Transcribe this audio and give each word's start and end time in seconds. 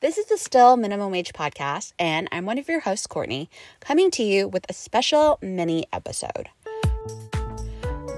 This 0.00 0.16
is 0.16 0.24
the 0.24 0.38
Still 0.38 0.78
Minimum 0.78 1.12
Wage 1.12 1.34
podcast, 1.34 1.92
and 1.98 2.26
I'm 2.32 2.46
one 2.46 2.56
of 2.56 2.70
your 2.70 2.80
hosts, 2.80 3.06
Courtney, 3.06 3.50
coming 3.80 4.10
to 4.12 4.22
you 4.22 4.48
with 4.48 4.64
a 4.70 4.72
special 4.72 5.38
mini 5.42 5.84
episode. 5.92 6.48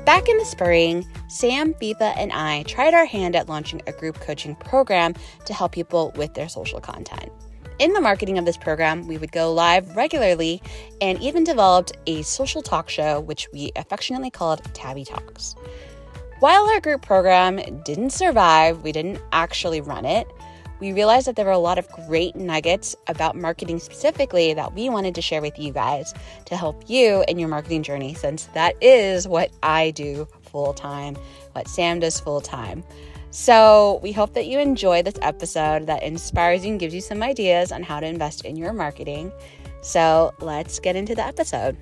Back 0.07 0.29
in 0.29 0.39
the 0.39 0.45
spring, 0.45 1.05
Sam, 1.27 1.75
Viva, 1.81 2.17
and 2.17 2.31
I 2.33 2.63
tried 2.69 2.95
our 2.95 3.05
hand 3.05 3.35
at 3.35 3.49
launching 3.49 3.83
a 3.89 3.93
group 3.93 4.21
coaching 4.21 4.55
program 4.55 5.15
to 5.45 5.53
help 5.53 5.73
people 5.73 6.13
with 6.15 6.35
their 6.35 6.49
social 6.49 6.79
content. 6.79 7.33
In 7.81 7.95
the 7.95 8.01
marketing 8.01 8.39
of 8.39 8.45
this 8.45 8.57
program, 8.57 9.09
we 9.09 9.19
would 9.19 9.33
go 9.33 9.53
live 9.53 9.97
regularly 9.97 10.63
and 11.01 11.21
even 11.21 11.43
developed 11.43 11.91
a 12.07 12.23
social 12.23 12.63
talk 12.63 12.91
show, 12.91 13.19
which 13.19 13.49
we 13.53 13.73
affectionately 13.75 14.31
called 14.31 14.63
Tabby 14.73 15.05
Talks. 15.05 15.57
While 16.39 16.63
our 16.71 16.81
group 16.81 17.03
program 17.03 17.61
didn't 17.83 18.11
survive, 18.11 18.85
we 18.85 18.93
didn't 18.93 19.21
actually 19.33 19.81
run 19.81 20.05
it 20.05 20.29
we 20.83 20.93
realized 20.93 21.29
that 21.29 21.37
there 21.37 21.45
were 21.45 21.53
a 21.53 21.59
lot 21.59 21.79
of 21.79 21.89
great 22.09 22.35
nuggets 22.35 22.97
about 23.07 23.37
marketing 23.37 23.79
specifically 23.79 24.53
that 24.53 24.75
we 24.75 24.89
wanted 24.89 25.15
to 25.15 25.23
share 25.23 25.41
with 25.41 25.57
you 25.57 25.73
guys 25.73 26.13
to 26.45 26.57
help 26.57 26.83
you 26.91 27.25
in 27.29 27.39
your 27.39 27.49
marketing 27.49 27.85
journey, 27.85 28.15
since 28.15 28.47
that 28.47 28.75
is 28.83 29.29
what 29.29 29.53
I 29.63 29.93
do 29.93 30.27
full 30.41 30.75
time, 30.75 31.17
what 31.53 31.69
Sam 31.69 32.01
does 32.01 32.19
full 32.19 32.41
time. 32.41 32.83
So, 33.31 34.01
we 34.03 34.11
hope 34.11 34.35
that 34.35 34.47
you 34.47 34.59
enjoy 34.59 35.03
this 35.03 35.15
episode 35.23 35.87
that 35.87 36.03
inspires 36.03 36.65
you 36.65 36.73
and 36.73 36.81
gives 36.81 36.93
you 36.93 37.01
some 37.01 37.23
ideas 37.23 37.71
on 37.71 37.85
how 37.85 38.01
to 38.01 38.07
invest 38.07 38.45
in 38.45 38.57
your 38.57 38.73
marketing. 38.73 39.31
So, 39.83 40.35
let's 40.41 40.81
get 40.81 40.97
into 40.97 41.15
the 41.15 41.25
episode. 41.25 41.77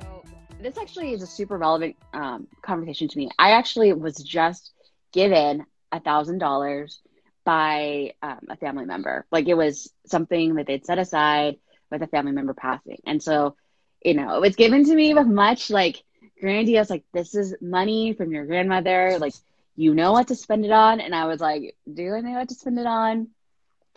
So, 0.00 0.22
this 0.62 0.78
actually 0.78 1.14
is 1.14 1.22
a 1.22 1.26
super 1.26 1.58
relevant 1.58 1.96
um, 2.14 2.46
conversation 2.62 3.08
to 3.08 3.18
me. 3.18 3.28
I 3.40 3.50
actually 3.50 3.92
was 3.92 4.18
just 4.18 4.70
given 5.12 5.66
a 5.90 5.98
thousand 5.98 6.38
dollars 6.38 7.00
by 7.48 8.12
um, 8.20 8.40
a 8.50 8.56
family 8.56 8.84
member. 8.84 9.24
Like 9.32 9.48
it 9.48 9.54
was 9.54 9.90
something 10.04 10.56
that 10.56 10.66
they'd 10.66 10.84
set 10.84 10.98
aside 10.98 11.56
with 11.90 12.02
a 12.02 12.06
family 12.06 12.32
member 12.32 12.52
passing. 12.52 13.00
And 13.06 13.22
so, 13.22 13.56
you 14.04 14.12
know, 14.12 14.36
it 14.36 14.42
was 14.42 14.54
given 14.54 14.84
to 14.84 14.94
me 14.94 15.14
with 15.14 15.26
much 15.26 15.70
like 15.70 16.04
grandiose, 16.38 16.90
like, 16.90 17.04
this 17.14 17.34
is 17.34 17.54
money 17.62 18.12
from 18.12 18.32
your 18.32 18.44
grandmother. 18.44 19.16
Like, 19.18 19.32
you 19.76 19.94
know 19.94 20.12
what 20.12 20.28
to 20.28 20.34
spend 20.34 20.66
it 20.66 20.72
on. 20.72 21.00
And 21.00 21.14
I 21.14 21.24
was 21.24 21.40
like, 21.40 21.74
do 21.90 22.12
I 22.12 22.20
know 22.20 22.32
what 22.32 22.50
to 22.50 22.54
spend 22.54 22.78
it 22.78 22.86
on? 22.86 23.28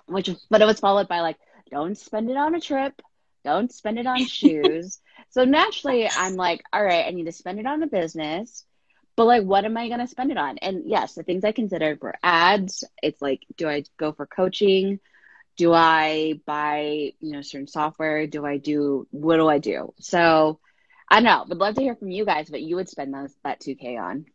Which, 0.06 0.30
but 0.50 0.62
it 0.62 0.66
was 0.66 0.80
followed 0.80 1.10
by 1.10 1.20
like, 1.20 1.36
don't 1.70 1.98
spend 1.98 2.30
it 2.30 2.38
on 2.38 2.56
a 2.56 2.62
trip. 2.62 3.02
Don't 3.44 3.70
spend 3.70 4.00
it 4.00 4.08
on 4.08 4.26
shoes. 4.28 5.02
so 5.30 5.44
naturally, 5.44 6.10
I'm 6.10 6.38
like, 6.38 6.64
all 6.72 6.82
right, 6.82 7.06
I 7.06 7.12
need 7.12 7.26
to 7.26 7.34
spend 7.34 7.60
it 7.60 7.66
on 7.66 7.84
a 7.84 7.88
business 7.88 8.64
but 9.16 9.26
like 9.26 9.44
what 9.44 9.66
am 9.66 9.78
i 9.78 9.88
going 9.88 10.00
to 10.00 10.08
spend 10.08 10.32
it 10.32 10.38
on? 10.38 10.58
And 10.58 10.84
yes 10.86 11.14
the 11.14 11.24
things 11.24 11.44
i 11.44 11.52
considered 11.52 12.02
were 12.02 12.16
ads 12.24 12.84
it's 13.02 13.22
like 13.22 13.42
do 13.58 13.68
i 13.68 13.84
go 13.98 14.12
for 14.12 14.26
coaching? 14.26 15.00
Do 15.58 15.74
i 15.74 16.40
buy 16.46 17.14
you 17.20 17.34
know 17.34 17.42
certain 17.42 17.68
software? 17.68 18.28
Do 18.28 18.46
i 18.46 18.58
do 18.58 19.08
what 19.12 19.38
do 19.38 19.48
i 19.48 19.60
do? 19.60 19.94
So 20.00 20.60
i 21.10 21.16
don't 21.16 21.24
know 21.26 21.46
would 21.48 21.58
love 21.58 21.76
to 21.76 21.82
hear 21.82 21.96
from 21.96 22.12
you 22.12 22.26
guys 22.26 22.50
what 22.50 22.62
you 22.62 22.76
would 22.78 22.90
spend 22.90 23.14
those 23.14 23.34
that 23.44 23.62
2k 23.62 24.00
on. 24.02 24.26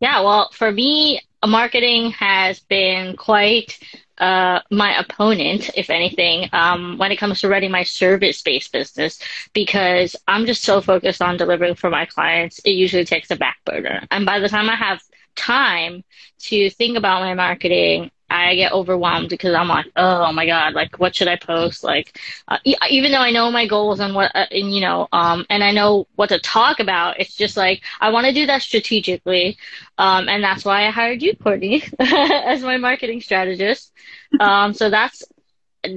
Yeah 0.00 0.20
well 0.20 0.50
for 0.52 0.70
me 0.70 1.20
marketing 1.46 2.10
has 2.12 2.60
been 2.60 3.16
quite 3.16 3.78
uh, 4.18 4.60
my 4.70 4.98
opponent, 4.98 5.70
if 5.76 5.90
anything, 5.90 6.48
um, 6.52 6.98
when 6.98 7.12
it 7.12 7.16
comes 7.16 7.40
to 7.40 7.48
running 7.48 7.70
my 7.70 7.84
service 7.84 8.42
based 8.42 8.72
business, 8.72 9.20
because 9.52 10.16
I'm 10.26 10.46
just 10.46 10.62
so 10.62 10.80
focused 10.80 11.22
on 11.22 11.36
delivering 11.36 11.76
for 11.76 11.88
my 11.90 12.04
clients, 12.04 12.58
it 12.60 12.70
usually 12.70 13.04
takes 13.04 13.30
a 13.30 13.36
back 13.36 13.58
burner. 13.64 14.04
And 14.10 14.26
by 14.26 14.40
the 14.40 14.48
time 14.48 14.68
I 14.68 14.74
have 14.74 15.00
time 15.36 16.02
to 16.40 16.70
think 16.70 16.96
about 16.96 17.22
my 17.22 17.34
marketing, 17.34 18.10
I 18.30 18.54
get 18.56 18.72
overwhelmed 18.72 19.28
because 19.28 19.54
I'm 19.54 19.68
like, 19.68 19.86
oh 19.96 20.32
my 20.32 20.46
god, 20.46 20.74
like 20.74 20.98
what 20.98 21.14
should 21.14 21.28
I 21.28 21.36
post? 21.36 21.82
Like, 21.82 22.18
uh, 22.48 22.58
even 22.64 23.12
though 23.12 23.20
I 23.20 23.30
know 23.30 23.50
my 23.50 23.66
goals 23.66 24.00
and 24.00 24.14
what, 24.14 24.30
uh, 24.34 24.46
and 24.50 24.74
you 24.74 24.80
know, 24.80 25.08
um, 25.12 25.46
and 25.50 25.62
I 25.64 25.70
know 25.70 26.06
what 26.16 26.28
to 26.30 26.38
talk 26.38 26.80
about, 26.80 27.20
it's 27.20 27.34
just 27.34 27.56
like 27.56 27.82
I 28.00 28.10
want 28.10 28.26
to 28.26 28.32
do 28.32 28.46
that 28.46 28.62
strategically, 28.62 29.58
um, 29.96 30.28
and 30.28 30.42
that's 30.42 30.64
why 30.64 30.86
I 30.86 30.90
hired 30.90 31.22
you, 31.22 31.34
Courtney, 31.36 31.82
as 31.98 32.62
my 32.62 32.76
marketing 32.76 33.20
strategist. 33.20 33.92
Um, 34.38 34.74
so 34.74 34.90
that's, 34.90 35.24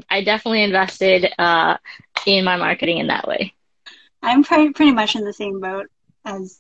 I 0.10 0.24
definitely 0.24 0.64
invested 0.64 1.28
uh, 1.38 1.78
in 2.26 2.46
my 2.46 2.56
marketing 2.58 3.00
in 3.00 3.08
that 3.08 3.28
way. 3.28 3.54
I'm 4.22 4.44
pretty 4.44 4.72
pretty 4.74 4.94
much 4.94 5.16
in 5.16 5.26
the 5.26 5.34
same 5.34 5.60
boat 5.60 5.88
as 6.26 6.60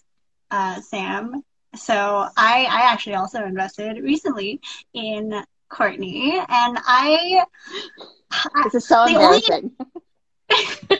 uh, 0.49 0.81
Sam. 0.81 1.43
So 1.75 1.95
I, 1.95 2.67
I 2.69 2.91
actually 2.91 3.15
also 3.15 3.43
invested 3.43 4.03
recently 4.03 4.59
in 4.93 5.33
Courtney, 5.71 6.37
and 6.37 6.77
I. 6.85 7.45
This 8.63 8.75
is 8.75 8.87
so 8.87 9.05
embarrassing. 9.05 9.71
Only... 10.49 10.99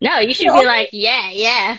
no, 0.00 0.18
you 0.18 0.34
should 0.34 0.52
be 0.52 0.66
like, 0.66 0.90
yeah, 0.92 1.30
yeah. 1.30 1.78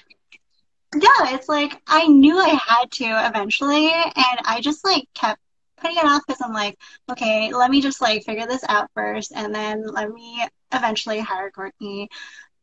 Yeah, 0.95 1.35
it's 1.35 1.49
like 1.49 1.81
I 1.87 2.07
knew 2.07 2.37
I 2.37 2.49
had 2.49 2.91
to 2.91 3.27
eventually, 3.27 3.91
and 3.91 4.39
I 4.45 4.61
just 4.61 4.85
like 4.85 5.07
kept 5.13 5.41
putting 5.77 5.97
it 5.97 6.05
off 6.05 6.21
because 6.25 6.41
I'm 6.41 6.53
like, 6.53 6.77
okay, 7.11 7.53
let 7.53 7.69
me 7.69 7.81
just 7.81 8.01
like 8.01 8.23
figure 8.23 8.47
this 8.47 8.63
out 8.69 8.89
first, 8.93 9.33
and 9.35 9.53
then 9.53 9.85
let 9.85 10.09
me 10.11 10.45
eventually 10.71 11.19
hire 11.19 11.51
Courtney. 11.51 12.09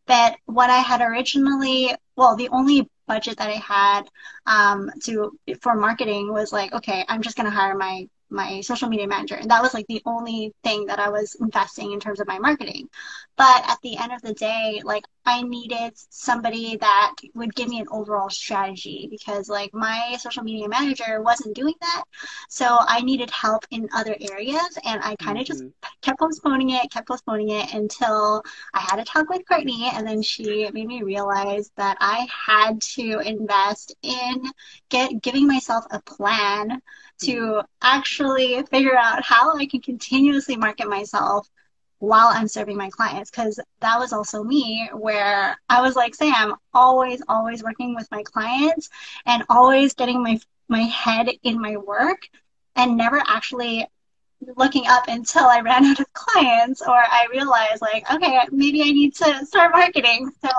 But 0.07 0.37
what 0.47 0.71
I 0.71 0.79
had 0.79 1.01
originally, 1.01 1.95
well, 2.17 2.37
the 2.37 2.49
only 2.49 2.89
budget 3.07 3.39
that 3.39 3.51
I 3.51 3.53
had 3.53 4.03
um, 4.47 4.91
to 5.05 5.39
for 5.61 5.75
marketing 5.75 6.33
was 6.33 6.53
like, 6.53 6.73
okay, 6.73 7.05
I'm 7.09 7.23
just 7.23 7.37
gonna 7.37 7.51
hire 7.51 7.77
my 7.77 8.09
my 8.35 8.61
social 8.61 8.89
media 8.89 9.07
manager. 9.07 9.37
And 9.37 9.51
that 9.51 9.63
was 9.63 9.75
like 9.75 9.87
the 9.87 10.03
only 10.07 10.53
thing 10.63 10.87
that 10.87 10.99
I 10.99 11.09
was 11.09 11.37
investing 11.41 11.93
in 11.93 12.01
terms 12.01 12.21
of 12.21 12.27
my 12.27 12.39
marketing. 12.39 12.89
But 13.37 13.65
at 13.69 13.79
the 13.83 13.97
end 13.97 14.13
of 14.13 14.23
the 14.23 14.35
day, 14.35 14.83
like 14.85 15.05
I 15.27 15.43
needed 15.43 15.93
somebody 16.11 16.77
that 16.77 17.15
would 17.35 17.55
give 17.55 17.69
me 17.69 17.81
an 17.81 17.87
overall 17.91 18.29
strategy 18.29 19.09
because 19.11 19.49
like 19.49 19.73
my 19.73 20.17
social 20.21 20.43
media 20.43 20.69
manager 20.69 21.23
wasn't 21.23 21.55
doing 21.55 21.75
that. 21.81 22.05
So 22.49 22.79
I 22.81 23.01
needed 23.01 23.31
help 23.31 23.65
in 23.71 23.89
other 23.95 24.17
areas 24.21 24.79
and 24.85 25.01
I 25.03 25.17
kind 25.17 25.39
of 25.39 25.45
mm-hmm. 25.45 25.53
just 25.53 25.65
kept 26.03 26.19
postponing 26.19 26.71
it, 26.71 26.91
kept 26.91 27.09
postponing 27.09 27.51
it 27.51 27.73
until 27.73 28.43
I 28.75 28.81
had 28.81 28.99
a 28.99 29.05
talk 29.05 29.29
with 29.31 29.47
Courtney 29.49 29.91
and 29.93 30.07
then 30.07 30.23
she 30.23 30.69
made 30.71 30.87
me 30.87 31.03
realize 31.03 31.71
that 31.77 31.97
I 32.01 32.27
had 32.47 32.81
to 32.83 33.21
invest 33.21 33.95
in 34.03 34.43
get 34.89 35.23
giving 35.23 35.47
myself 35.47 35.85
a 35.91 36.01
plan 36.03 36.83
to 37.23 37.63
actually 37.81 38.63
figure 38.65 38.97
out 38.97 39.25
how 39.25 39.57
I 39.57 39.67
can 39.67 39.81
continuously 39.81 40.57
market 40.57 40.89
myself 40.89 41.49
while 42.05 42.29
I'm 42.29 42.49
serving 42.49 42.77
my 42.77 42.91
clients. 42.91 43.31
Because 43.31 43.59
that 43.81 43.99
was 43.99 44.13
also 44.13 44.43
me, 44.43 44.89
where 44.93 45.57
I 45.69 45.83
was 45.83 45.97
like 45.97 46.15
Sam, 46.15 46.55
always, 46.73 47.23
always 47.29 47.63
working 47.63 47.95
with 47.95 48.09
my 48.11 48.23
clients 48.23 48.89
and 49.27 49.45
always 49.49 49.95
getting 49.95 50.23
my 50.23 50.41
my 50.69 50.83
head 50.83 51.29
in 51.43 51.61
my 51.61 51.77
work 51.77 52.29
and 52.77 52.97
never 52.97 53.23
actually 53.27 53.87
looking 54.57 54.87
up 54.87 55.05
until 55.09 55.45
I 55.45 55.61
ran 55.61 55.85
out 55.87 56.01
of 56.01 56.13
clients 56.13 56.83
or 56.83 56.97
I 56.97 57.27
realized 57.31 57.83
like, 57.83 58.11
okay, 58.13 58.41
maybe 58.51 58.83
I 58.83 58.91
need 58.93 59.15
to 59.17 59.47
start 59.47 59.73
marketing. 59.73 60.31
So 60.43 60.51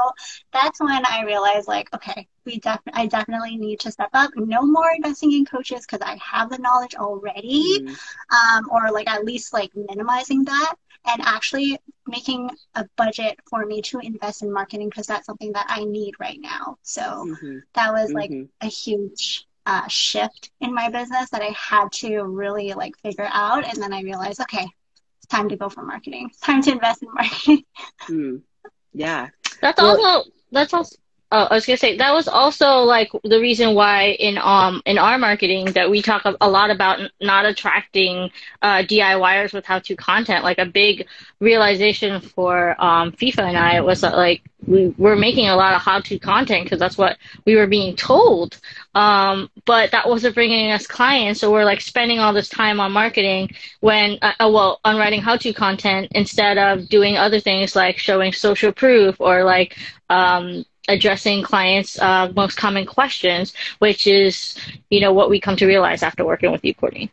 that's 0.51 0.79
when 0.79 1.05
I 1.05 1.23
realized 1.25 1.67
like, 1.67 1.93
okay, 1.93 2.27
we 2.45 2.59
def- 2.59 2.79
I 2.93 3.07
definitely 3.07 3.57
need 3.57 3.79
to 3.81 3.91
step 3.91 4.09
up. 4.13 4.31
No 4.35 4.61
more 4.61 4.91
investing 4.95 5.31
in 5.33 5.45
coaches 5.45 5.85
because 5.85 6.01
I 6.01 6.17
have 6.21 6.49
the 6.49 6.57
knowledge 6.57 6.95
already, 6.95 7.79
mm-hmm. 7.81 8.57
um, 8.57 8.69
or 8.71 8.91
like 8.91 9.07
at 9.07 9.25
least 9.25 9.53
like 9.53 9.75
minimizing 9.75 10.45
that 10.45 10.75
and 11.07 11.21
actually 11.21 11.77
making 12.07 12.49
a 12.75 12.85
budget 12.95 13.39
for 13.49 13.65
me 13.65 13.81
to 13.81 13.99
invest 13.99 14.41
in 14.41 14.51
marketing 14.51 14.89
because 14.89 15.07
that's 15.07 15.25
something 15.25 15.51
that 15.53 15.65
I 15.69 15.83
need 15.83 16.13
right 16.19 16.39
now. 16.39 16.77
So 16.83 17.01
mm-hmm. 17.01 17.57
that 17.73 17.93
was 17.93 18.11
like 18.11 18.31
mm-hmm. 18.31 18.65
a 18.65 18.69
huge 18.69 19.45
uh, 19.65 19.87
shift 19.87 20.51
in 20.61 20.73
my 20.73 20.89
business 20.89 21.29
that 21.31 21.41
I 21.41 21.55
had 21.57 21.91
to 21.93 22.23
really 22.23 22.73
like 22.73 22.97
figure 22.97 23.29
out. 23.31 23.65
And 23.65 23.81
then 23.81 23.93
I 23.93 24.01
realized, 24.01 24.39
okay, 24.41 24.67
it's 25.17 25.27
time 25.27 25.49
to 25.49 25.55
go 25.55 25.69
for 25.69 25.83
marketing. 25.83 26.29
It's 26.31 26.39
time 26.39 26.61
to 26.63 26.71
invest 26.71 27.03
in 27.03 27.09
marketing. 27.13 27.63
mm. 28.03 28.41
Yeah. 28.93 29.29
That's 29.61 29.81
well, 29.81 29.99
also 29.99 30.29
that's 30.51 30.73
also 30.73 30.95
Oh, 31.31 31.47
I 31.49 31.55
was 31.55 31.65
gonna 31.65 31.77
say 31.77 31.97
that 31.97 32.13
was 32.13 32.27
also 32.27 32.79
like 32.81 33.09
the 33.23 33.39
reason 33.39 33.73
why 33.73 34.11
in 34.19 34.37
um 34.37 34.81
in 34.85 34.97
our 34.97 35.17
marketing 35.17 35.65
that 35.73 35.89
we 35.89 36.01
talk 36.01 36.23
a 36.39 36.49
lot 36.49 36.69
about 36.69 36.99
not 37.19 37.45
attracting 37.45 38.29
uh, 38.61 38.83
DIYers 38.83 39.51
with 39.51 39.65
how-to 39.65 39.95
content. 39.95 40.43
Like 40.43 40.59
a 40.59 40.65
big 40.65 41.07
realization 41.39 42.21
for 42.21 42.79
um, 42.81 43.11
Viva 43.11 43.41
and 43.43 43.57
I 43.57 43.81
was 43.81 44.01
that 44.01 44.15
like 44.15 44.43
we 44.67 44.93
were 44.97 45.15
making 45.15 45.49
a 45.49 45.55
lot 45.55 45.73
of 45.75 45.81
how-to 45.81 46.19
content 46.19 46.63
because 46.65 46.79
that's 46.79 46.97
what 46.97 47.17
we 47.45 47.55
were 47.55 47.67
being 47.67 47.95
told, 47.95 48.59
um, 48.93 49.49
but 49.65 49.91
that 49.91 50.07
wasn't 50.07 50.35
bringing 50.35 50.71
us 50.71 50.87
clients. 50.87 51.39
So 51.41 51.51
we're 51.51 51.65
like 51.65 51.81
spending 51.81 52.19
all 52.19 52.33
this 52.33 52.49
time 52.49 52.79
on 52.79 52.91
marketing 52.91 53.49
when 53.81 54.19
uh, 54.21 54.33
uh 54.39 54.49
well 54.53 54.79
on 54.85 54.97
writing 54.97 55.21
how-to 55.21 55.53
content 55.53 56.09
instead 56.11 56.57
of 56.57 56.87
doing 56.87 57.17
other 57.17 57.39
things 57.39 57.75
like 57.75 57.97
showing 57.97 58.31
social 58.31 58.71
proof 58.71 59.19
or 59.19 59.43
like 59.43 59.75
um, 60.09 60.63
addressing 60.87 61.43
clients' 61.43 61.99
uh, 61.99 62.31
most 62.35 62.57
common 62.57 62.85
questions, 62.85 63.53
which 63.79 64.07
is, 64.07 64.57
you 64.89 65.01
know, 65.01 65.13
what 65.13 65.29
we 65.29 65.39
come 65.39 65.55
to 65.57 65.65
realize 65.65 66.03
after 66.03 66.25
working 66.25 66.51
with 66.51 66.63
you, 66.63 66.73
Courtney. 66.73 67.11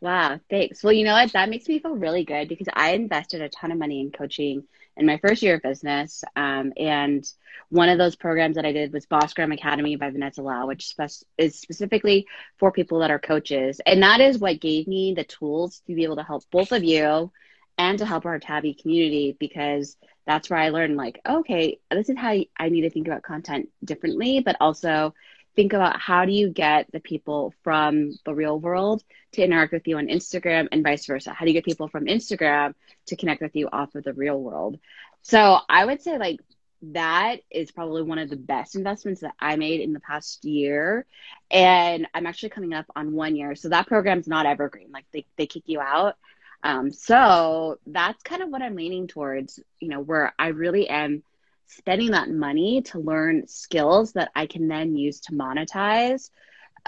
Wow, 0.00 0.38
thanks. 0.50 0.84
Well, 0.84 0.92
you 0.92 1.04
know 1.04 1.14
what? 1.14 1.32
That 1.32 1.48
makes 1.48 1.66
me 1.68 1.78
feel 1.78 1.96
really 1.96 2.24
good 2.24 2.48
because 2.48 2.68
I 2.72 2.90
invested 2.90 3.40
a 3.40 3.48
ton 3.48 3.72
of 3.72 3.78
money 3.78 4.00
in 4.00 4.10
coaching 4.10 4.64
in 4.96 5.06
my 5.06 5.18
first 5.18 5.42
year 5.42 5.56
of 5.56 5.62
business. 5.62 6.22
Um, 6.36 6.72
and 6.76 7.26
one 7.70 7.88
of 7.88 7.98
those 7.98 8.14
programs 8.14 8.56
that 8.56 8.66
I 8.66 8.72
did 8.72 8.92
was 8.92 9.06
Boss 9.06 9.34
Gram 9.34 9.52
Academy 9.52 9.96
by 9.96 10.10
Vanessa 10.10 10.42
Lau, 10.42 10.66
which 10.66 10.94
is 11.38 11.58
specifically 11.58 12.26
for 12.58 12.70
people 12.72 13.00
that 13.00 13.10
are 13.10 13.18
coaches. 13.18 13.80
And 13.84 14.02
that 14.02 14.20
is 14.20 14.38
what 14.38 14.60
gave 14.60 14.86
me 14.86 15.14
the 15.14 15.24
tools 15.24 15.80
to 15.86 15.94
be 15.94 16.04
able 16.04 16.16
to 16.16 16.22
help 16.22 16.44
both 16.50 16.72
of 16.72 16.84
you 16.84 17.32
and 17.78 17.98
to 17.98 18.06
help 18.06 18.26
our 18.26 18.38
Tabby 18.38 18.74
community 18.74 19.36
because 19.38 19.96
that's 20.26 20.50
where 20.50 20.58
I 20.58 20.70
learned 20.70 20.96
like, 20.96 21.20
okay, 21.26 21.78
this 21.90 22.08
is 22.08 22.18
how 22.18 22.34
I 22.58 22.68
need 22.68 22.82
to 22.82 22.90
think 22.90 23.06
about 23.06 23.22
content 23.22 23.68
differently, 23.84 24.40
but 24.40 24.56
also 24.60 25.14
think 25.54 25.72
about 25.72 25.98
how 25.98 26.24
do 26.24 26.32
you 26.32 26.50
get 26.50 26.90
the 26.92 27.00
people 27.00 27.54
from 27.64 28.12
the 28.24 28.34
real 28.34 28.58
world 28.58 29.02
to 29.32 29.42
interact 29.42 29.72
with 29.72 29.88
you 29.88 29.96
on 29.96 30.08
Instagram 30.08 30.68
and 30.70 30.84
vice 30.84 31.06
versa? 31.06 31.32
How 31.32 31.44
do 31.44 31.50
you 31.50 31.54
get 31.54 31.64
people 31.64 31.88
from 31.88 32.06
Instagram 32.06 32.74
to 33.06 33.16
connect 33.16 33.40
with 33.40 33.56
you 33.56 33.68
off 33.72 33.94
of 33.94 34.04
the 34.04 34.12
real 34.12 34.40
world? 34.40 34.78
So 35.22 35.58
I 35.68 35.84
would 35.84 36.02
say 36.02 36.18
like 36.18 36.40
that 36.92 37.40
is 37.50 37.72
probably 37.72 38.02
one 38.02 38.18
of 38.18 38.28
the 38.28 38.36
best 38.36 38.76
investments 38.76 39.22
that 39.22 39.34
I 39.40 39.56
made 39.56 39.80
in 39.80 39.92
the 39.92 40.00
past 40.00 40.44
year. 40.44 41.06
And 41.50 42.06
I'm 42.14 42.26
actually 42.26 42.50
coming 42.50 42.74
up 42.74 42.86
on 42.94 43.12
one 43.12 43.34
year. 43.34 43.54
So 43.54 43.70
that 43.70 43.86
program's 43.86 44.28
not 44.28 44.46
evergreen. 44.46 44.90
Like 44.92 45.06
they, 45.12 45.26
they 45.36 45.46
kick 45.46 45.64
you 45.66 45.80
out. 45.80 46.16
Um, 46.66 46.90
so 46.90 47.78
that's 47.86 48.20
kind 48.24 48.42
of 48.42 48.48
what 48.48 48.60
I'm 48.60 48.74
leaning 48.74 49.06
towards, 49.06 49.60
you 49.78 49.88
know, 49.88 50.00
where 50.00 50.34
I 50.36 50.48
really 50.48 50.88
am 50.88 51.22
spending 51.68 52.10
that 52.10 52.28
money 52.28 52.82
to 52.82 52.98
learn 52.98 53.46
skills 53.46 54.14
that 54.14 54.32
I 54.34 54.46
can 54.46 54.66
then 54.66 54.96
use 54.96 55.20
to 55.20 55.32
monetize. 55.32 56.28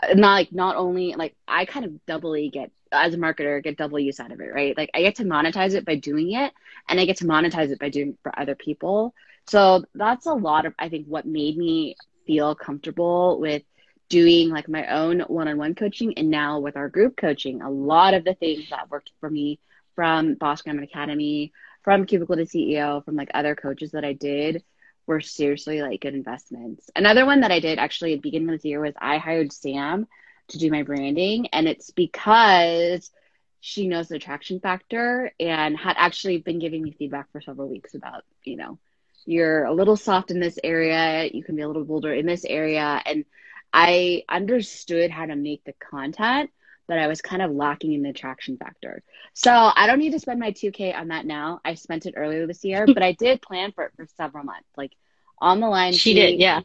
Uh, 0.03 0.15
not 0.15 0.33
like 0.33 0.53
not 0.53 0.75
only 0.75 1.15
like 1.15 1.37
I 1.47 1.65
kind 1.65 1.85
of 1.85 2.05
doubly 2.07 2.49
get 2.49 2.73
as 2.91 3.15
a 3.15 3.19
marketer 3.19 3.63
get 3.63 3.77
double 3.77 4.01
use 4.01 4.19
out 4.19 4.33
of 4.33 4.41
it, 4.41 4.53
right? 4.53 4.77
Like 4.77 4.91
I 4.95 5.03
get 5.03 5.15
to 5.17 5.25
monetize 5.25 5.75
it 5.75 5.85
by 5.85 5.95
doing 5.95 6.33
it 6.33 6.53
and 6.89 6.99
I 6.99 7.05
get 7.05 7.19
to 7.19 7.27
monetize 7.27 7.71
it 7.71 7.79
by 7.79 7.89
doing 7.89 8.11
it 8.11 8.19
for 8.25 8.37
other 8.37 8.57
people. 8.57 9.15
So 9.47 9.85
that's 9.95 10.27
a 10.27 10.35
lot 10.35 10.67
of 10.67 10.75
I 10.77 10.89
think 10.89 11.07
what 11.07 11.25
made 11.25 11.57
me 11.57 11.95
feel 12.27 12.57
comfortable 12.57 13.39
with 13.39 13.63
doing 14.09 14.49
like 14.49 14.69
my 14.69 14.87
own 14.89 15.21
one-on-one 15.21 15.77
coaching 15.77 16.15
and 16.19 16.31
now 16.31 16.59
with 16.59 16.77
our 16.77 16.89
group 16.89 17.17
coaching. 17.17 17.63
A 17.63 17.71
lot 17.71 18.15
of 18.15 18.25
the 18.25 18.35
things 18.35 18.71
that 18.71 18.91
worked 18.91 19.13
for 19.21 19.31
me 19.31 19.61
from 19.99 20.35
Boss 20.35 20.63
Gram 20.63 20.79
Academy 20.79 21.53
from 21.83 22.07
Cubicle 22.07 22.37
to 22.37 22.43
CEO, 22.43 23.05
from 23.05 23.17
like 23.17 23.33
other 23.35 23.57
coaches 23.57 23.91
that 23.91 24.05
I 24.05 24.13
did 24.13 24.63
were 25.09 25.21
seriously 25.21 25.83
like 25.83 26.03
good 26.03 26.15
investments. 26.15 26.89
Another 26.95 27.27
one 27.27 27.41
that 27.41 27.51
I 27.51 27.59
did 27.59 27.81
actually 27.81 28.13
at 28.13 28.19
the 28.19 28.31
beginning 28.31 28.55
of 28.55 28.63
the 28.63 28.69
year 28.69 28.81
was 28.81 28.95
I 28.97 29.19
hired 29.19 29.53
Sam 29.53 30.07
to 30.51 30.59
do 30.59 30.71
my 30.71 30.85
branding. 30.85 31.49
And 31.49 31.67
it's 31.67 31.91
because 31.91 33.11
she 33.59 33.89
knows 33.89 34.07
the 34.07 34.15
attraction 34.15 34.61
factor 34.61 35.33
and 35.41 35.77
had 35.77 35.97
actually 35.99 36.39
been 36.39 36.61
giving 36.61 36.85
me 36.85 36.93
feedback 36.93 37.33
for 37.33 37.41
several 37.41 37.69
weeks 37.69 37.95
about, 37.95 38.23
you 38.45 38.55
know, 38.55 38.79
you're 39.27 39.65
a 39.65 39.75
little 39.75 39.97
soft 39.97 40.31
in 40.31 40.39
this 40.39 40.61
area, 40.63 41.29
you 41.35 41.43
can 41.43 41.57
be 41.57 41.63
a 41.63 41.67
little 41.67 41.85
bolder 41.85 42.15
in 42.15 42.25
this 42.25 42.45
area. 42.45 43.03
And 43.05 43.25
I 43.73 44.23
understood 44.29 45.11
how 45.11 45.27
to 45.27 45.35
make 45.35 45.65
the 45.65 45.75
content 45.91 46.51
but 46.89 46.99
I 46.99 47.07
was 47.07 47.21
kind 47.21 47.43
of 47.43 47.53
lacking 47.53 47.93
in 47.93 48.03
the 48.03 48.11
attraction 48.11 48.57
factor. 48.57 49.03
So 49.35 49.53
I 49.53 49.87
don't 49.87 49.99
need 49.99 50.13
to 50.13 50.19
spend 50.19 50.41
my 50.41 50.51
2K 50.53 50.97
on 50.97 51.09
that 51.09 51.27
now. 51.27 51.61
I 51.65 51.75
spent 51.75 52.07
it 52.07 52.15
earlier 52.17 52.47
this 52.47 52.65
year, 52.65 52.87
but 52.93 53.03
I 53.03 53.13
did 53.13 53.43
plan 53.43 53.73
for 53.73 53.85
it 53.85 53.93
for 53.95 54.07
several 54.17 54.45
months. 54.45 54.69
Like 54.77 54.93
on 55.39 55.61
the 55.61 55.69
line, 55.69 55.93
she 55.93 56.15
sheet, 56.15 56.15
did, 56.15 56.41
yeah. 56.41 56.63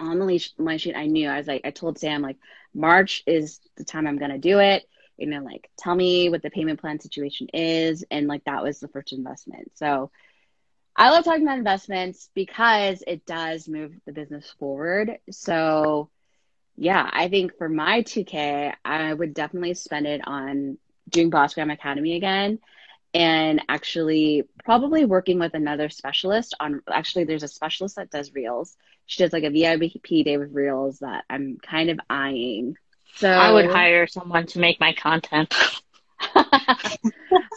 On 0.00 0.18
the 0.18 0.24
leash 0.24 0.52
line 0.58 0.78
sheet, 0.78 0.96
I 0.96 1.06
knew 1.06 1.28
I 1.28 1.38
was 1.38 1.46
like, 1.46 1.62
I 1.64 1.70
told 1.70 1.98
Sam 1.98 2.20
like 2.20 2.36
March 2.74 3.22
is 3.26 3.60
the 3.76 3.84
time 3.84 4.06
I'm 4.06 4.18
gonna 4.18 4.38
do 4.38 4.58
it. 4.58 4.84
You 5.16 5.28
know, 5.28 5.42
like 5.42 5.70
tell 5.78 5.94
me 5.94 6.28
what 6.28 6.42
the 6.42 6.50
payment 6.50 6.80
plan 6.80 6.98
situation 6.98 7.46
is, 7.54 8.04
and 8.10 8.26
like 8.26 8.44
that 8.44 8.64
was 8.64 8.80
the 8.80 8.88
first 8.88 9.12
investment. 9.12 9.70
So 9.76 10.10
I 10.96 11.10
love 11.10 11.24
talking 11.24 11.42
about 11.42 11.58
investments 11.58 12.28
because 12.34 13.02
it 13.06 13.24
does 13.24 13.68
move 13.68 13.92
the 14.06 14.12
business 14.12 14.52
forward. 14.58 15.18
So 15.30 16.10
yeah, 16.76 17.08
I 17.12 17.28
think 17.28 17.56
for 17.56 17.68
my 17.68 18.02
2K, 18.02 18.74
I 18.84 19.12
would 19.12 19.34
definitely 19.34 19.74
spend 19.74 20.06
it 20.06 20.20
on 20.26 20.78
doing 21.08 21.30
Boss 21.30 21.54
Gram 21.54 21.70
Academy 21.70 22.16
again 22.16 22.58
and 23.14 23.62
actually 23.68 24.44
probably 24.64 25.04
working 25.04 25.38
with 25.38 25.54
another 25.54 25.88
specialist 25.88 26.54
on 26.58 26.82
actually 26.90 27.24
there's 27.24 27.44
a 27.44 27.48
specialist 27.48 27.96
that 27.96 28.10
does 28.10 28.34
reels. 28.34 28.76
She 29.06 29.22
does 29.22 29.32
like 29.32 29.44
a 29.44 29.50
VIP 29.50 30.24
day 30.24 30.36
with 30.36 30.52
reels 30.52 30.98
that 30.98 31.24
I'm 31.30 31.58
kind 31.58 31.90
of 31.90 32.00
eyeing. 32.10 32.76
So 33.16 33.30
I 33.30 33.52
would 33.52 33.66
hire 33.66 34.08
someone 34.08 34.46
to 34.46 34.58
make 34.58 34.80
my 34.80 34.92
content. 34.92 35.54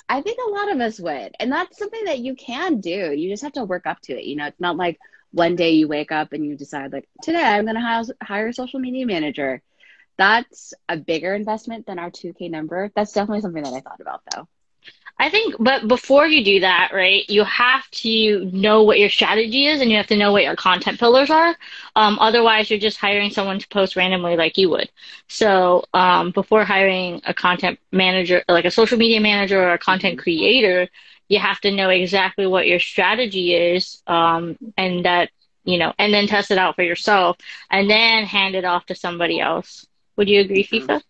I 0.10 0.22
think 0.22 0.38
a 0.46 0.52
lot 0.52 0.72
of 0.72 0.80
us 0.80 1.00
would. 1.00 1.36
And 1.40 1.52
that's 1.52 1.78
something 1.80 2.06
that 2.06 2.20
you 2.20 2.36
can 2.36 2.80
do. 2.80 3.12
You 3.12 3.30
just 3.30 3.44
have 3.44 3.54
to 3.54 3.66
work 3.66 3.88
up 3.88 4.00
to 4.02 4.14
it. 4.14 4.26
You 4.26 4.36
know, 4.36 4.46
it's 4.46 4.60
not 4.60 4.78
like 4.78 5.00
one 5.32 5.56
day 5.56 5.72
you 5.72 5.88
wake 5.88 6.12
up 6.12 6.34
and 6.34 6.46
you 6.46 6.56
decide 6.56 6.92
like 6.92 7.08
today 7.22 7.42
i'm 7.42 7.66
going 7.66 7.76
to 7.76 8.14
hire 8.24 8.48
a 8.48 8.54
social 8.54 8.80
media 8.80 9.06
manager 9.06 9.62
that's 10.18 10.74
a 10.90 10.98
bigger 10.98 11.36
investment 11.36 11.86
than 11.86 12.00
our 12.00 12.12
2k 12.12 12.50
number 12.50 12.92
that's 12.96 13.14
definitely 13.14 13.42
something 13.42 13.64
that 13.64 13.74
i 13.74 13.82
thought 13.82 14.02
about 14.02 14.22
though 14.34 14.48
I 15.20 15.30
think, 15.32 15.56
but 15.60 15.88
before 15.88 16.28
you 16.28 16.44
do 16.44 16.60
that, 16.60 16.92
right, 16.94 17.28
you 17.28 17.44
have 17.44 17.90
to 17.90 18.46
know 18.52 18.84
what 18.84 19.00
your 19.00 19.10
strategy 19.10 19.66
is 19.66 19.82
and 19.82 19.90
you 19.90 19.98
have 19.98 20.08
to 20.08 20.16
know 20.16 20.32
what 20.32 20.44
your 20.44 20.56
content 20.56 21.00
pillars 21.00 21.32
are. 21.32 21.56
Um, 21.96 22.20
otherwise, 22.20 22.70
you're 22.70 22.80
just 22.80 22.98
hiring 22.98 23.32
someone 23.32 23.58
to 23.58 23.68
post 23.70 23.96
randomly 23.96 24.36
like 24.36 24.60
you 24.60 24.70
would. 24.70 24.92
So, 25.28 25.86
um, 25.96 26.32
before 26.32 26.64
hiring 26.66 27.22
a 27.26 27.34
content 27.34 27.80
manager, 27.92 28.44
like 28.48 28.66
a 28.66 28.72
social 28.72 29.00
media 29.00 29.20
manager 29.20 29.60
or 29.60 29.74
a 29.74 29.80
content 29.80 30.20
creator, 30.20 30.88
you 31.30 31.40
have 31.40 31.60
to 31.62 31.72
know 31.72 31.90
exactly 31.90 32.48
what 32.48 32.68
your 32.68 32.80
strategy 32.80 33.54
is 33.54 34.02
um, 34.08 34.58
and 34.78 35.06
that 35.06 35.30
you 35.64 35.78
know 35.78 35.94
and 35.98 36.14
then 36.14 36.28
test 36.28 36.52
it 36.52 36.58
out 36.58 36.76
for 36.76 36.84
yourself 36.84 37.38
and 37.70 37.90
then 37.90 38.26
hand 38.26 38.56
it 38.56 38.66
off 38.66 38.86
to 38.88 38.96
somebody 38.96 39.40
else. 39.40 39.86
Would 40.16 40.30
you 40.30 40.42
agree 40.42 40.64
Viva 40.64 41.02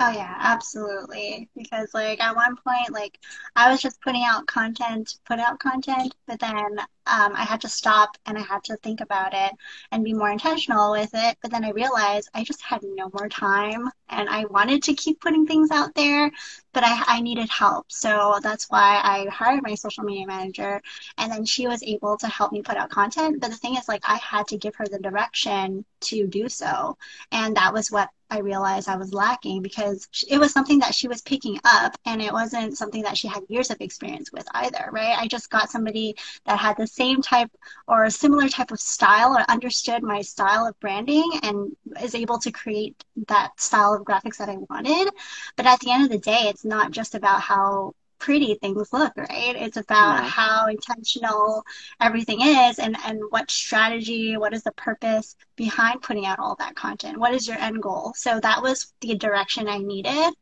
Oh 0.00 0.10
yeah, 0.10 0.36
absolutely. 0.38 1.48
Because 1.56 1.90
like 1.94 2.20
at 2.20 2.36
one 2.36 2.56
point, 2.56 2.92
like 2.92 3.18
I 3.56 3.70
was 3.70 3.80
just 3.80 4.00
putting 4.00 4.22
out 4.22 4.46
content, 4.46 5.16
put 5.24 5.40
out 5.40 5.58
content, 5.58 6.14
but 6.26 6.38
then 6.38 6.78
um, 7.06 7.32
I 7.34 7.42
had 7.44 7.60
to 7.62 7.68
stop 7.68 8.16
and 8.26 8.38
I 8.38 8.42
had 8.42 8.62
to 8.64 8.76
think 8.76 9.00
about 9.00 9.34
it 9.34 9.52
and 9.90 10.04
be 10.04 10.12
more 10.14 10.30
intentional 10.30 10.92
with 10.92 11.10
it. 11.14 11.38
But 11.42 11.50
then 11.50 11.64
I 11.64 11.70
realized 11.70 12.28
I 12.34 12.44
just 12.44 12.62
had 12.62 12.82
no 12.84 13.10
more 13.12 13.28
time 13.28 13.90
and 14.08 14.28
I 14.28 14.44
wanted 14.44 14.82
to 14.84 14.94
keep 14.94 15.20
putting 15.20 15.46
things 15.46 15.70
out 15.70 15.94
there, 15.94 16.30
but 16.72 16.84
I, 16.84 17.02
I 17.06 17.20
needed 17.20 17.48
help. 17.48 17.90
So 17.90 18.38
that's 18.42 18.66
why 18.70 19.00
I 19.02 19.26
hired 19.32 19.62
my 19.62 19.74
social 19.74 20.04
media 20.04 20.26
manager 20.26 20.80
and 21.16 21.32
then 21.32 21.44
she 21.44 21.66
was 21.66 21.82
able 21.82 22.16
to 22.18 22.28
help 22.28 22.52
me 22.52 22.62
put 22.62 22.76
out 22.76 22.90
content. 22.90 23.40
But 23.40 23.50
the 23.50 23.56
thing 23.56 23.76
is, 23.76 23.88
like, 23.88 24.02
I 24.08 24.16
had 24.16 24.46
to 24.48 24.58
give 24.58 24.76
her 24.76 24.86
the 24.86 24.98
direction 24.98 25.84
to 26.02 26.26
do 26.26 26.48
so. 26.48 26.96
And 27.32 27.56
that 27.56 27.72
was 27.72 27.90
what 27.90 28.10
I 28.30 28.40
realized 28.40 28.88
I 28.88 28.96
was 28.96 29.14
lacking 29.14 29.62
because 29.62 30.08
it 30.28 30.38
was 30.38 30.52
something 30.52 30.78
that 30.80 30.94
she 30.94 31.08
was 31.08 31.22
picking 31.22 31.58
up 31.64 31.96
and 32.04 32.20
it 32.20 32.32
wasn't 32.32 32.76
something 32.76 33.02
that 33.02 33.16
she 33.16 33.26
had 33.26 33.42
years 33.48 33.70
of 33.70 33.80
experience 33.80 34.30
with 34.32 34.46
either, 34.52 34.90
right? 34.92 35.16
I 35.18 35.26
just 35.26 35.50
got 35.50 35.70
somebody 35.70 36.14
that 36.44 36.58
had 36.58 36.76
the 36.76 36.86
same 36.86 37.22
type 37.22 37.50
or 37.86 38.04
a 38.04 38.10
similar 38.10 38.48
type 38.48 38.70
of 38.70 38.80
style 38.80 39.34
or 39.36 39.50
understood 39.50 40.02
my 40.02 40.20
style 40.20 40.66
of 40.66 40.78
branding 40.80 41.30
and 41.42 41.74
is 42.02 42.14
able 42.14 42.38
to 42.40 42.52
create 42.52 43.02
that 43.28 43.58
style 43.58 43.94
of 43.94 44.02
graphics 44.02 44.36
that 44.36 44.50
I 44.50 44.56
wanted. 44.68 45.10
But 45.56 45.66
at 45.66 45.80
the 45.80 45.90
end 45.90 46.04
of 46.04 46.10
the 46.10 46.18
day, 46.18 46.42
it's 46.48 46.64
not 46.64 46.90
just 46.90 47.14
about 47.14 47.40
how 47.40 47.94
pretty 48.18 48.54
things 48.54 48.92
look, 48.92 49.16
right? 49.16 49.54
It's 49.56 49.76
about 49.76 50.22
yeah. 50.22 50.28
how 50.28 50.66
intentional 50.66 51.64
everything 52.00 52.40
is 52.40 52.78
and, 52.78 52.96
and 53.04 53.20
what 53.30 53.50
strategy, 53.50 54.36
what 54.36 54.52
is 54.52 54.62
the 54.62 54.72
purpose 54.72 55.36
behind 55.56 56.02
putting 56.02 56.26
out 56.26 56.38
all 56.38 56.56
that 56.56 56.74
content? 56.74 57.18
What 57.18 57.34
is 57.34 57.46
your 57.46 57.58
end 57.58 57.82
goal? 57.82 58.12
So 58.16 58.40
that 58.40 58.62
was 58.62 58.92
the 59.00 59.14
direction 59.14 59.68
I 59.68 59.78
needed. 59.78 60.34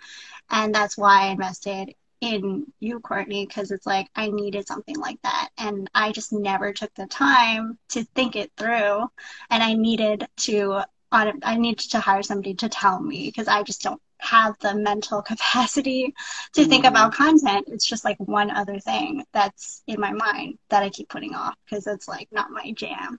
And 0.50 0.74
that's 0.74 0.96
why 0.96 1.24
I 1.24 1.26
invested 1.28 1.94
in 2.20 2.66
you, 2.80 3.00
Courtney, 3.00 3.46
because 3.46 3.70
it's 3.70 3.86
like 3.86 4.08
I 4.14 4.30
needed 4.30 4.66
something 4.66 4.98
like 4.98 5.20
that. 5.22 5.50
And 5.58 5.90
I 5.94 6.12
just 6.12 6.32
never 6.32 6.72
took 6.72 6.94
the 6.94 7.06
time 7.06 7.78
to 7.90 8.04
think 8.14 8.36
it 8.36 8.52
through. 8.56 9.08
And 9.50 9.62
I 9.62 9.74
needed 9.74 10.26
to 10.38 10.82
I 11.12 11.56
needed 11.56 11.90
to 11.90 12.00
hire 12.00 12.22
somebody 12.22 12.54
to 12.54 12.68
tell 12.68 13.00
me 13.00 13.28
because 13.28 13.48
I 13.48 13.62
just 13.62 13.80
don't 13.80 14.00
have 14.20 14.56
the 14.60 14.74
mental 14.74 15.22
capacity 15.30 16.14
to 16.54 16.62
mm 16.62 16.68
think 16.68 16.84
about 16.84 17.12
content. 17.14 17.66
It's 17.68 17.86
just 17.86 18.04
like 18.04 18.18
one 18.18 18.50
other 18.50 18.78
thing 18.78 19.24
that's 19.32 19.82
in 19.86 20.00
my 20.00 20.12
mind 20.12 20.58
that 20.70 20.82
I 20.82 20.90
keep 20.90 21.08
putting 21.08 21.34
off 21.34 21.54
because 21.64 21.86
it's 21.86 22.08
like 22.08 22.28
not 22.32 22.50
my 22.50 22.72
jam. 22.72 23.18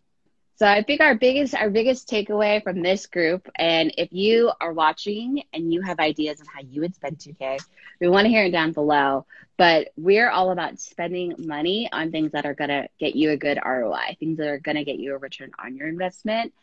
So 0.55 0.67
I 0.67 0.83
think 0.83 1.01
our 1.01 1.15
biggest 1.15 1.55
our 1.55 1.69
biggest 1.69 2.09
takeaway 2.09 2.63
from 2.63 2.81
this 2.81 3.05
group, 3.07 3.47
and 3.55 3.93
if 3.97 4.09
you 4.11 4.51
are 4.59 4.73
watching 4.73 5.43
and 5.53 5.71
you 5.71 5.81
have 5.81 5.99
ideas 5.99 6.41
of 6.41 6.47
how 6.47 6.61
you 6.61 6.81
would 6.81 6.95
spend 6.95 7.19
2K, 7.19 7.59
we 8.01 8.07
want 8.07 8.25
to 8.25 8.29
hear 8.29 8.45
it 8.45 8.51
down 8.51 8.71
below. 8.73 9.25
But 9.57 9.89
we're 9.97 10.29
all 10.29 10.51
about 10.51 10.79
spending 10.79 11.35
money 11.37 11.89
on 11.91 12.11
things 12.11 12.31
that 12.31 12.45
are 12.45 12.55
gonna 12.55 12.87
get 12.99 13.15
you 13.15 13.31
a 13.31 13.37
good 13.37 13.59
ROI, 13.63 14.17
things 14.19 14.37
that 14.37 14.47
are 14.47 14.59
gonna 14.59 14.83
get 14.83 14.99
you 14.99 15.13
a 15.13 15.17
return 15.17 15.51
on 15.63 15.75
your 15.75 15.87
investment. 15.87 16.53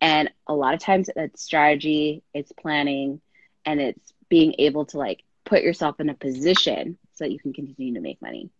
And 0.00 0.30
a 0.46 0.54
lot 0.54 0.74
of 0.74 0.80
times 0.80 1.08
that's 1.14 1.42
strategy, 1.42 2.22
it's 2.34 2.52
planning, 2.52 3.20
and 3.66 3.80
it's 3.80 4.12
being 4.28 4.54
able 4.58 4.84
to 4.86 4.98
like 4.98 5.22
put 5.44 5.62
yourself 5.62 6.00
in 6.00 6.08
a 6.08 6.14
position 6.14 6.96
so 7.12 7.24
that 7.24 7.32
you 7.32 7.38
can 7.38 7.52
continue 7.52 7.94
to 7.94 8.00
make 8.00 8.20
money. 8.20 8.50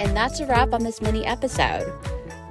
And 0.00 0.16
that's 0.16 0.40
a 0.40 0.46
wrap 0.46 0.72
on 0.72 0.82
this 0.82 1.00
mini 1.00 1.24
episode. 1.24 1.92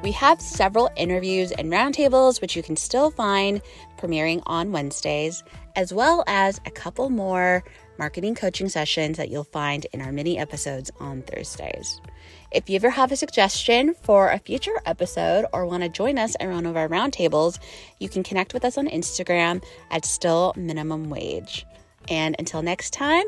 We 0.04 0.12
have 0.14 0.42
several 0.42 0.90
interviews 0.96 1.52
and 1.52 1.72
roundtables, 1.72 2.42
which 2.42 2.56
you 2.56 2.64
can 2.64 2.76
still 2.76 3.12
find 3.12 3.62
premiering 4.00 4.42
on 4.48 4.72
Wednesdays, 4.72 5.44
as 5.76 5.94
well 5.94 6.24
as 6.26 6.60
a 6.66 6.72
couple 6.72 7.10
more 7.12 7.64
marketing 8.00 8.34
coaching 8.34 8.68
sessions 8.68 9.18
that 9.18 9.30
you'll 9.30 9.44
find 9.44 9.86
in 9.94 10.02
our 10.02 10.12
mini 10.12 10.40
episodes 10.40 10.90
on 11.00 11.22
Thursdays. 11.22 12.02
If 12.52 12.70
you 12.70 12.76
ever 12.76 12.90
have 12.90 13.14
a 13.14 13.16
suggestion 13.16 13.96
for 14.04 14.30
a 14.30 14.38
future 14.38 14.78
episode 14.86 15.46
or 15.54 15.66
want 15.66 15.84
to 15.84 15.90
join 15.90 16.20
us 16.20 16.36
at 16.38 16.50
one 16.50 16.66
of 16.66 16.76
our 16.76 16.90
roundtables, 16.90 17.60
you 18.00 18.10
can 18.10 18.24
connect 18.24 18.54
with 18.54 18.66
us 18.66 18.78
on 18.78 18.88
Instagram 18.90 19.64
at 19.90 20.04
Still 20.04 20.54
Minimum 20.58 21.10
Wage. 21.10 21.66
And 22.10 22.36
until 22.40 22.62
next 22.62 22.92
time, 22.92 23.24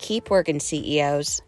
keep 0.00 0.28
working, 0.28 0.58
CEOs. 0.58 1.40